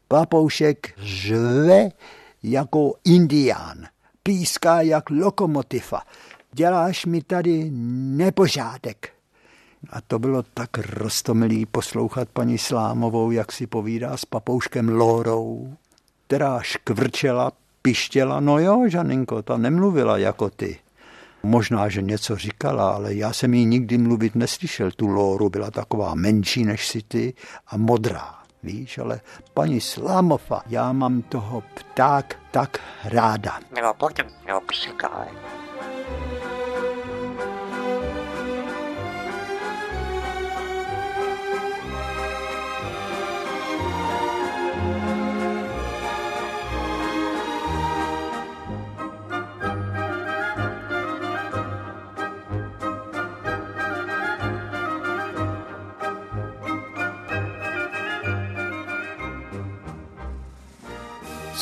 [0.07, 1.89] Papoušek žve
[2.43, 3.85] jako indián,
[4.23, 6.01] píská jak lokomotiva.
[6.51, 9.13] Děláš mi tady nepořádek.
[9.89, 15.73] A to bylo tak roztomilý poslouchat paní Slámovou, jak si povídá s papouškem Lórou,
[16.27, 17.51] která škvrčela,
[17.83, 18.39] pištěla.
[18.39, 20.79] No jo, Žaninko, ta nemluvila jako ty.
[21.43, 24.91] Možná, že něco říkala, ale já jsem jí nikdy mluvit neslyšel.
[24.91, 27.33] Tu Lóru byla taková menší než si ty
[27.67, 28.35] a modrá.
[28.63, 29.21] Víš, ale
[29.53, 33.59] paní Slámova, já mám toho pták tak ráda.
[33.75, 35.27] Nebo potom, nebo psíka,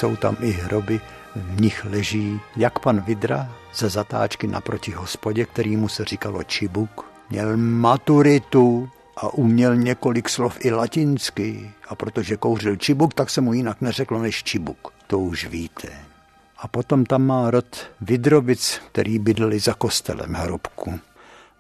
[0.02, 1.02] jsou tam i hroby,
[1.36, 7.06] v nich leží jak pan Vidra ze zatáčky naproti hospodě, kterýmu se říkalo Čibuk.
[7.30, 11.72] Měl maturitu a uměl několik slov i latinsky.
[11.88, 14.94] A protože kouřil Čibuk, tak se mu jinak neřeklo než Čibuk.
[15.08, 15.88] To už víte.
[16.58, 21.00] A potom tam má rod Vidrovic, který bydleli za kostelem hrobku.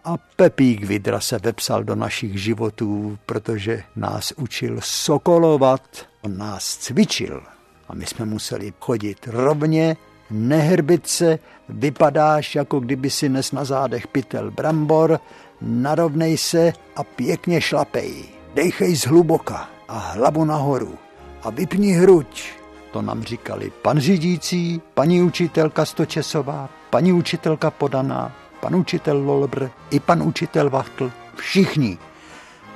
[0.03, 5.81] A Pepík Vidra se vepsal do našich životů, protože nás učil sokolovat,
[6.21, 7.43] on nás cvičil
[7.91, 9.97] a my jsme museli chodit rovně,
[10.29, 11.39] nehrbit se,
[11.69, 15.19] vypadáš, jako kdyby si nes na zádech pytel brambor,
[15.61, 18.13] narovnej se a pěkně šlapej.
[18.55, 20.97] Dejchej zhluboka a hlavu nahoru
[21.43, 22.51] a vypni hruď.
[22.91, 29.99] To nám říkali pan řídící, paní učitelka Stočesová, paní učitelka Podaná, pan učitel Lolbr i
[29.99, 31.11] pan učitel Vachtl.
[31.35, 31.97] Všichni.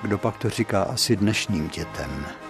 [0.01, 2.44] Kdo pak to říká asi dnešním dětem.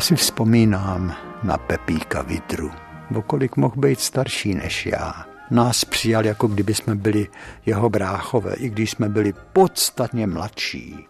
[0.00, 2.70] Si vzpomínám na Pepíka Vidru.
[3.16, 5.26] Okolik mohl být starší než já.
[5.50, 7.26] Nás přijal, jako kdyby jsme byli
[7.66, 11.06] jeho bráchové, i když jsme byli podstatně mladší.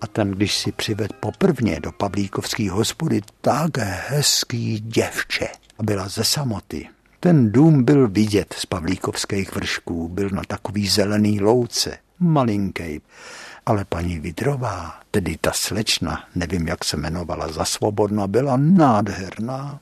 [0.00, 5.48] A ten, když si přived poprvně do Pavlíkovské hospody, tak hezký děvče
[5.78, 6.88] a byla ze samoty.
[7.20, 13.00] Ten dům byl vidět z Pavlíkovských vršků, byl na takový zelený louce, malinký
[13.66, 19.80] ale paní Vidrová, tedy ta slečna, nevím, jak se jmenovala, za svobodna, byla nádherná.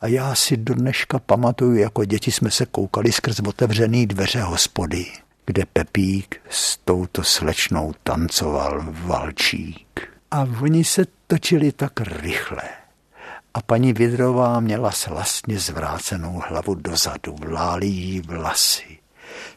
[0.00, 5.06] A já si do dneška pamatuju, jako děti jsme se koukali skrz otevřený dveře hospody,
[5.46, 10.08] kde Pepík s touto slečnou tancoval valčík.
[10.30, 12.62] A oni se točili tak rychle.
[13.54, 18.98] A paní Vidrová měla slastně zvrácenou hlavu dozadu, vlály jí vlasy.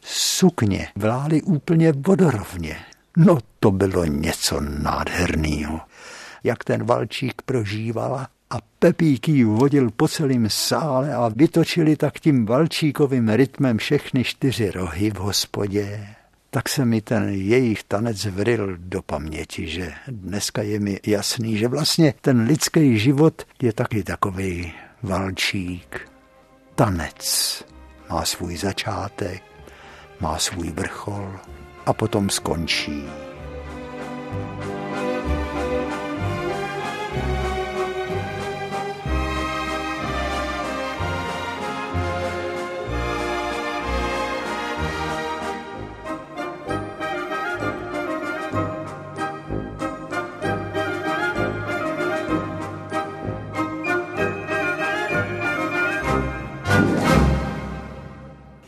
[0.02, 2.78] Sukně vlály úplně vodorovně,
[3.18, 5.82] No to bylo něco nádherného.
[6.44, 12.46] Jak ten valčík prožívala a Pepík ji vodil po celém sále a vytočili tak tím
[12.46, 16.08] valčíkovým rytmem všechny čtyři rohy v hospodě.
[16.50, 21.68] Tak se mi ten jejich tanec vril do paměti, že dneska je mi jasný, že
[21.68, 26.10] vlastně ten lidský život je taky takový valčík.
[26.76, 27.64] Tanec
[28.10, 29.44] má svůj začátek,
[30.20, 31.40] má svůj vrchol
[31.86, 33.06] a potom skončí.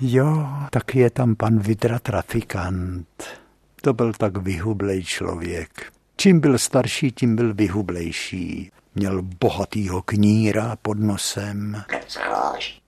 [0.02, 3.24] Jo, tak je tam pan Vidra trafikant.
[3.82, 5.92] To byl tak vyhublej člověk.
[6.18, 8.72] Čím byl starší, tím byl vyhublejší.
[8.96, 11.84] Měl bohatýho kníra pod nosem.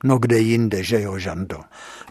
[0.04, 1.60] No kde jinde, že jo, Žando?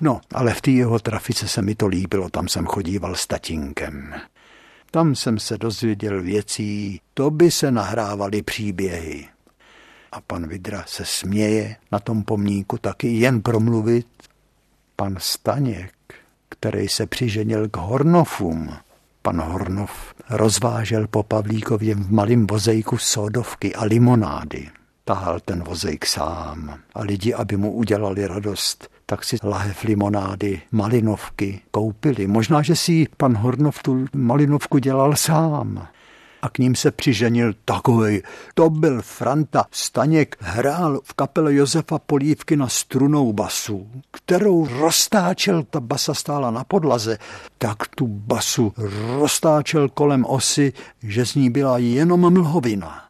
[0.00, 4.14] No, ale v té jeho trafice se mi to líbilo, tam jsem chodíval s tatínkem.
[4.90, 9.28] Tam jsem se dozvěděl věcí, to by se nahrávaly příběhy.
[10.12, 14.06] A pan Vidra se směje na tom pomníku taky jen promluvit.
[15.00, 15.94] Pan Staněk,
[16.48, 18.70] který se přiženil k Hornofům,
[19.22, 24.68] pan Hornov rozvážel po Pavlíkově v malém vozejku sodovky a limonády.
[25.04, 31.60] Tahal ten vozejk sám a lidi, aby mu udělali radost, tak si lahev limonády, malinovky
[31.70, 32.26] koupili.
[32.26, 35.88] Možná, že si pan Hornov tu malinovku dělal sám
[36.42, 38.22] a k ním se přiženil takovej.
[38.54, 45.80] To byl Franta Staněk, hrál v kapele Josefa Polívky na strunou basu, kterou roztáčel, ta
[45.80, 47.18] basa stála na podlaze,
[47.58, 48.72] tak tu basu
[49.18, 50.72] roztáčel kolem osy,
[51.02, 53.08] že z ní byla jenom mlhovina.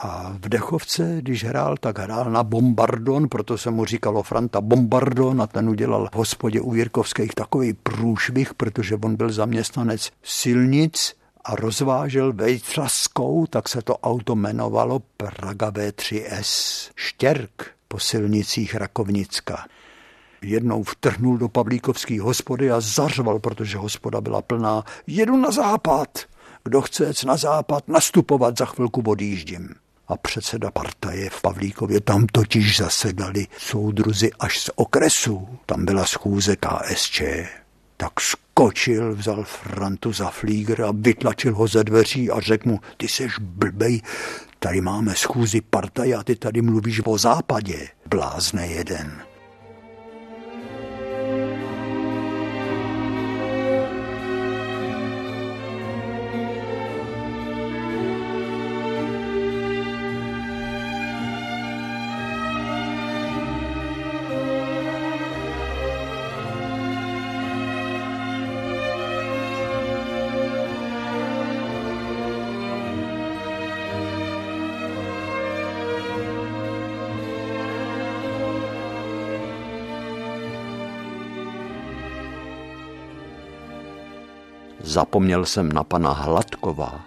[0.00, 5.42] A v Dechovce, když hrál, tak hrál na bombardon, proto se mu říkalo Franta Bombardon
[5.42, 11.14] a ten udělal v hospodě u Jirkovských takový průšvih, protože on byl zaměstnanec silnic
[11.48, 16.90] a rozvážel vejtřaskou, tak se to auto jmenovalo Praga V3S.
[16.96, 19.66] Štěrk po silnicích Rakovnicka.
[20.42, 24.84] Jednou vtrhnul do Pavlíkovské hospody a zařval, protože hospoda byla plná.
[25.06, 26.18] Jedu na západ.
[26.64, 29.74] Kdo chce jet na západ, nastupovat, za chvilku odjíždím.
[30.08, 35.48] A předseda partaje v Pavlíkově tam totiž zasedali soudruzi až z okresu.
[35.66, 37.22] Tam byla schůze KSČ
[37.98, 43.08] tak skočil, vzal Frantu za flígr a vytlačil ho ze dveří a řekl mu, ty
[43.08, 44.02] seš blbej,
[44.58, 49.27] tady máme schůzi partaje a ty tady mluvíš o západě, blázne jeden.
[84.98, 87.00] Zapomněl jsem na pana Hladkova.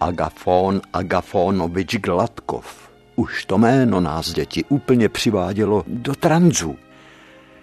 [0.00, 2.90] Agafon Agafonovič Gladkov.
[3.16, 6.76] Už to jméno nás děti úplně přivádělo do tranzu.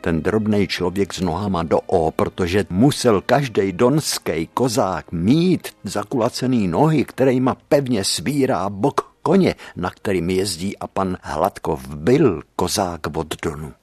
[0.02, 7.06] Ten drobný člověk s nohama do O, protože musel každý donský kozák mít zakulacený nohy,
[7.06, 13.74] kterýma pevně svírá bok koně, na kterým jezdí a pan Hladkov byl kozák od Donu.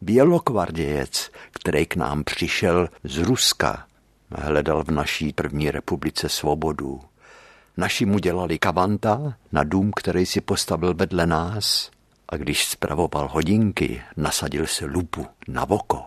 [0.00, 3.89] Bělokvardějec, který k nám přišel z Ruska,
[4.38, 7.00] hledal v naší první republice svobodu.
[7.76, 11.90] Naši mu dělali kavanta na dům, který si postavil vedle nás.
[12.28, 16.02] A když spravoval hodinky, nasadil se lupu na voko.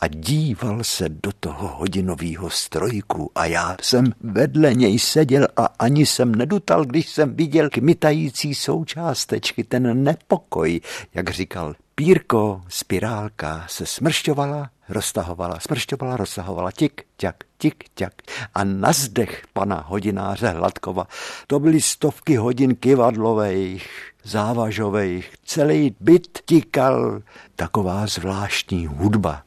[0.00, 3.30] A díval se do toho hodinového strojku.
[3.34, 9.64] A já jsem vedle něj seděl a ani jsem nedutal, když jsem viděl kmitající součástečky,
[9.64, 10.80] ten nepokoj,
[11.14, 18.14] jak říkal Pírko, spirálka se smršťovala, roztahovala, smršťovala, roztahovala, tik, ťak, tik, ťak.
[18.54, 21.06] A na zdech pana hodináře Hladkova
[21.46, 23.88] to byly stovky hodin kivadlových,
[24.24, 27.22] závažových, celý byt tikal,
[27.56, 29.42] taková zvláštní hudba.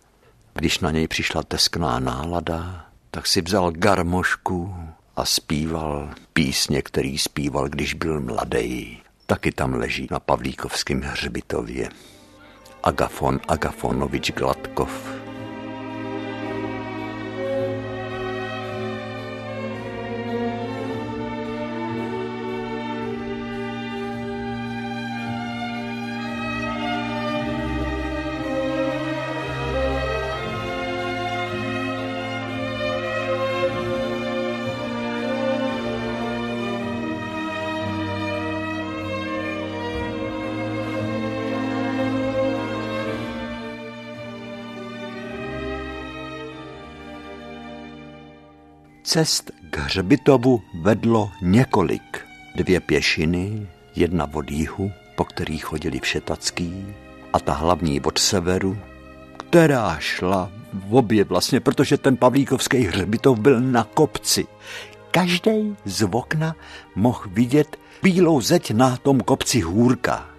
[0.54, 4.76] Když na něj přišla teskná nálada, tak si vzal garmošku
[5.16, 9.02] a zpíval písně, který zpíval, když byl mladý.
[9.26, 11.90] Taky tam leží na Pavlíkovském hřbitově.
[12.84, 15.21] Agafon Agafonovič Gladkov.
[49.12, 52.20] Cest k hřbitovu vedlo několik.
[52.56, 56.86] Dvě pěšiny, jedna od jihu, po kterých chodili všetacký,
[57.34, 58.78] a ta hlavní od severu,
[59.38, 64.48] která šla v obě vlastně, protože ten Pavlíkovský hřbitov byl na kopci.
[65.12, 66.56] Každý z okna
[66.96, 70.30] mohl vidět bílou zeď na tom kopci hůrka.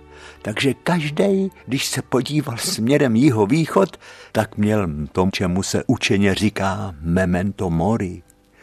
[0.42, 3.96] Takže každý, když se podíval směrem jihovýchod,
[4.32, 8.22] tak měl tom, čemu se učeně říká memento mori.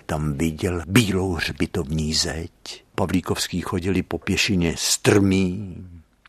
[0.10, 2.52] Tam viděl bílou hřbitovní zeď.
[2.96, 5.76] Pavlíkovský chodili po pěšině strmý,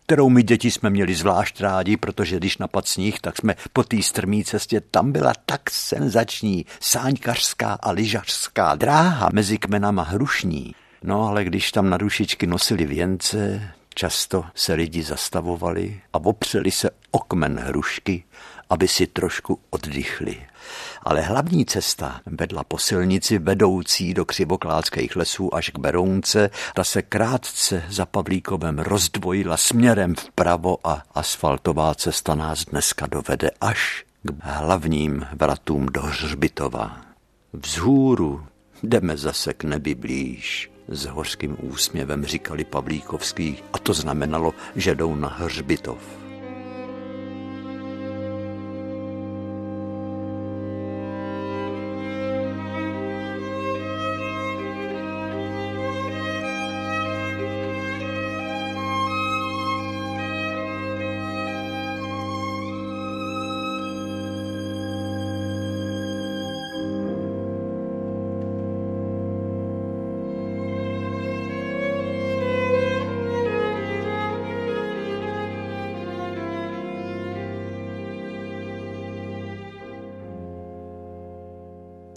[0.06, 4.02] kterou my děti jsme měli zvlášť rádi, protože když napad sníh, tak jsme po té
[4.02, 10.74] strmý cestě, tam byla tak senzační sáňkařská a lyžařská dráha mezi kmenama hrušní.
[11.02, 16.90] No ale když tam na dušičky nosili věnce, často se lidi zastavovali a opřeli se
[17.10, 18.24] o kmen hrušky,
[18.70, 20.50] aby si trošku oddychli
[21.02, 26.50] ale hlavní cesta vedla po silnici vedoucí do křivokládských lesů až k Berounce.
[26.74, 34.04] Ta se krátce za Pavlíkovem rozdvojila směrem vpravo a asfaltová cesta nás dneska dovede až
[34.22, 37.00] k hlavním vratům do Hřbitova.
[37.52, 38.46] Vzhůru
[38.82, 40.70] jdeme zase k nebi blíž.
[40.88, 46.19] S hořkým úsměvem říkali Pavlíkovský a to znamenalo, že jdou na Hřbitov.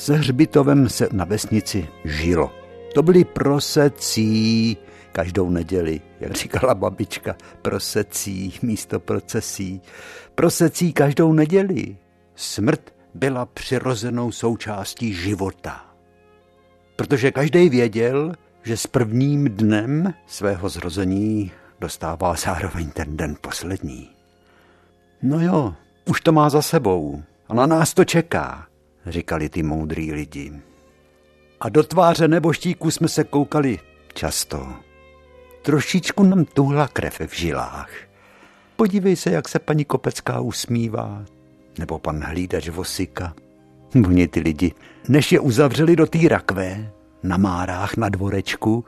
[0.03, 2.51] Se hřbitovem se na vesnici žilo.
[2.93, 4.77] To byli prosecí
[5.11, 9.81] každou neděli, jak říkala babička, prosecí místo procesí.
[10.35, 11.97] Prosecí každou neděli.
[12.35, 15.85] Smrt byla přirozenou součástí života.
[16.95, 18.33] Protože každý věděl,
[18.63, 24.09] že s prvním dnem svého zrození dostává zároveň ten den poslední.
[25.21, 25.73] No jo,
[26.05, 28.67] už to má za sebou a na nás to čeká
[29.05, 30.53] říkali ty moudrý lidi.
[31.59, 33.79] A do tváře neboštíku jsme se koukali
[34.13, 34.67] často.
[35.61, 37.89] Trošičku nám tuhla krev v žilách.
[38.75, 41.25] Podívej se, jak se paní Kopecká usmívá.
[41.79, 43.33] Nebo pan hlídač Vosika.
[43.95, 44.71] Oni ty lidi,
[45.09, 46.91] než je uzavřeli do té rakve,
[47.23, 48.85] na márách na dvorečku,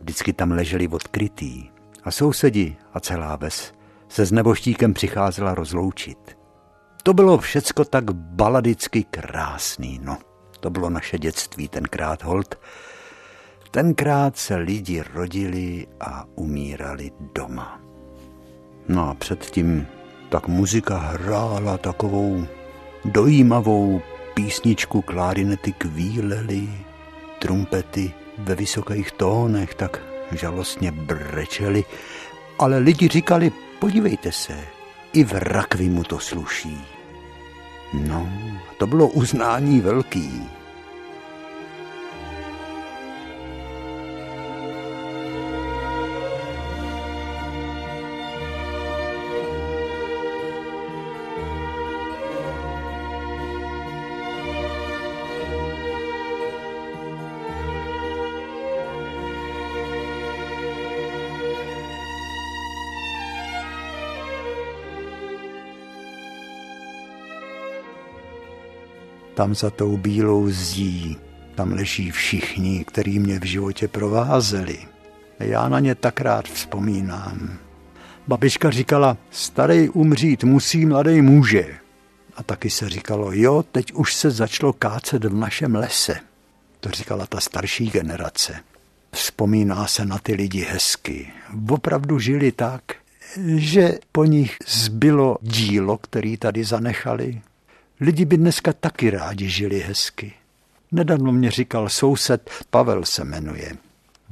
[0.00, 1.70] vždycky tam leželi odkrytý.
[2.04, 3.72] A sousedi a celá ves
[4.08, 6.39] se s neboštíkem přicházela rozloučit.
[7.02, 10.18] To bylo všecko tak baladicky krásný, no.
[10.60, 12.58] To bylo naše dětství tenkrát, hold.
[13.70, 17.80] Tenkrát se lidi rodili a umírali doma.
[18.88, 19.86] No a předtím
[20.28, 22.46] tak muzika hrála takovou
[23.04, 24.02] dojímavou
[24.34, 26.68] písničku klárinety kvílely,
[27.38, 31.84] trumpety ve vysokých tónech tak žalostně brečely,
[32.58, 34.58] ale lidi říkali, podívejte se,
[35.12, 36.84] i v rakvi mu to sluší.
[37.92, 38.28] No,
[38.78, 40.59] to bylo uznání velký.
[69.40, 71.16] Tam za tou bílou zdí,
[71.54, 74.78] tam leží všichni, který mě v životě provázeli.
[75.38, 77.58] Já na ně tak rád vzpomínám.
[78.28, 81.74] Babička říkala, starý umřít musí, mladý může.
[82.36, 86.16] A taky se říkalo, jo, teď už se začalo kácet v našem lese.
[86.80, 88.56] To říkala ta starší generace.
[89.12, 91.32] Vzpomíná se na ty lidi hezky.
[91.68, 92.82] Opravdu žili tak,
[93.56, 97.40] že po nich zbylo dílo, který tady zanechali,
[98.02, 100.32] Lidi by dneska taky rádi žili hezky.
[100.92, 103.76] Nedávno mě říkal soused, Pavel se jmenuje.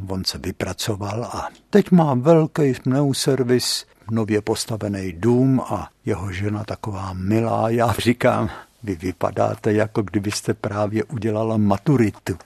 [0.09, 2.75] On se vypracoval a teď má velký
[3.13, 7.71] servis, nově postavený dům a jeho žena taková milá.
[7.71, 8.51] Já říkám,
[8.83, 12.39] vy vypadáte, jako kdybyste právě udělala maturitu.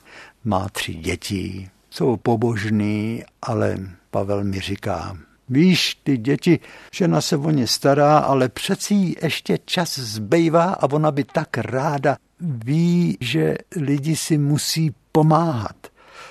[0.45, 3.79] Má tři děti, jsou pobožný, ale
[4.11, 5.17] Pavel mi říká,
[5.49, 6.61] Víš, ty děti,
[6.93, 12.17] žena se o ně stará, ale přeci ještě čas zbývá a ona by tak ráda
[12.41, 15.77] ví, že lidi si musí pomáhat.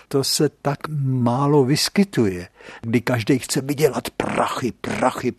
[0.07, 2.47] To se tak málo vyskytuje,
[2.81, 5.33] kdy každý chce vydělat prachy, prachy.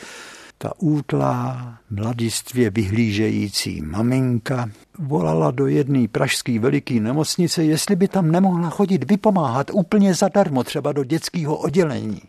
[0.58, 8.70] Ta útlá, mladistvě vyhlížející maminka volala do jedné pražské veliké nemocnice, jestli by tam nemohla
[8.70, 12.22] chodit vypomáhat úplně zadarmo, třeba do dětského oddělení.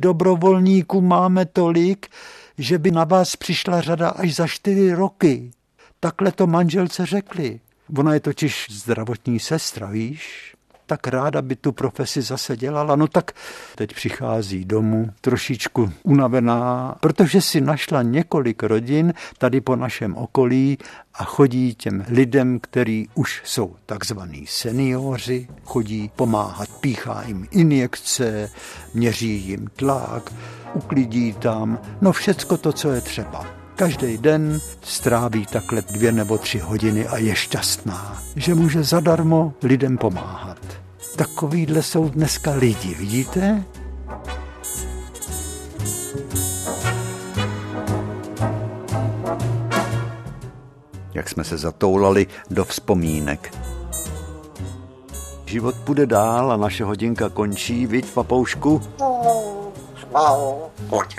[0.00, 2.06] Dobrovolníků máme tolik,
[2.58, 5.50] že by na vás přišla řada až za čtyři roky.
[6.00, 7.60] Takhle to manželce řekli.
[7.98, 10.53] Ona je totiž zdravotní sestra, víš?
[10.86, 12.96] Tak ráda by tu profesi zase dělala.
[12.96, 13.32] No tak
[13.74, 20.78] teď přichází domů trošičku unavená, protože si našla několik rodin tady po našem okolí
[21.14, 28.50] a chodí těm lidem, který už jsou takzvaní seniori, chodí pomáhat, píchá jim injekce,
[28.94, 30.32] měří jim tlak,
[30.74, 33.63] uklidí tam, no všecko to, co je třeba.
[33.76, 39.98] Každý den stráví takhle dvě nebo tři hodiny a je šťastná, že může zadarmo lidem
[39.98, 40.58] pomáhat.
[41.16, 43.64] Takovýhle jsou dneska lidi, vidíte?
[51.14, 53.54] Jak jsme se zatoulali do vzpomínek.
[55.46, 58.82] Život půjde dál a naše hodinka končí, viď, papoušku?
[60.90, 61.16] Pojď,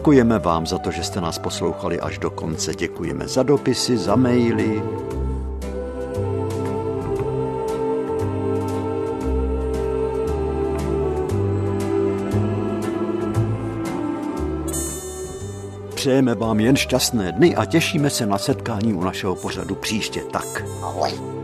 [0.00, 2.74] Děkujeme vám za to, že jste nás poslouchali až do konce.
[2.74, 4.82] Děkujeme za dopisy, za maily.
[15.94, 20.20] Přejeme vám jen šťastné dny a těšíme se na setkání u našeho pořadu příště.
[20.32, 20.64] Tak.
[20.82, 21.39] Ahoj.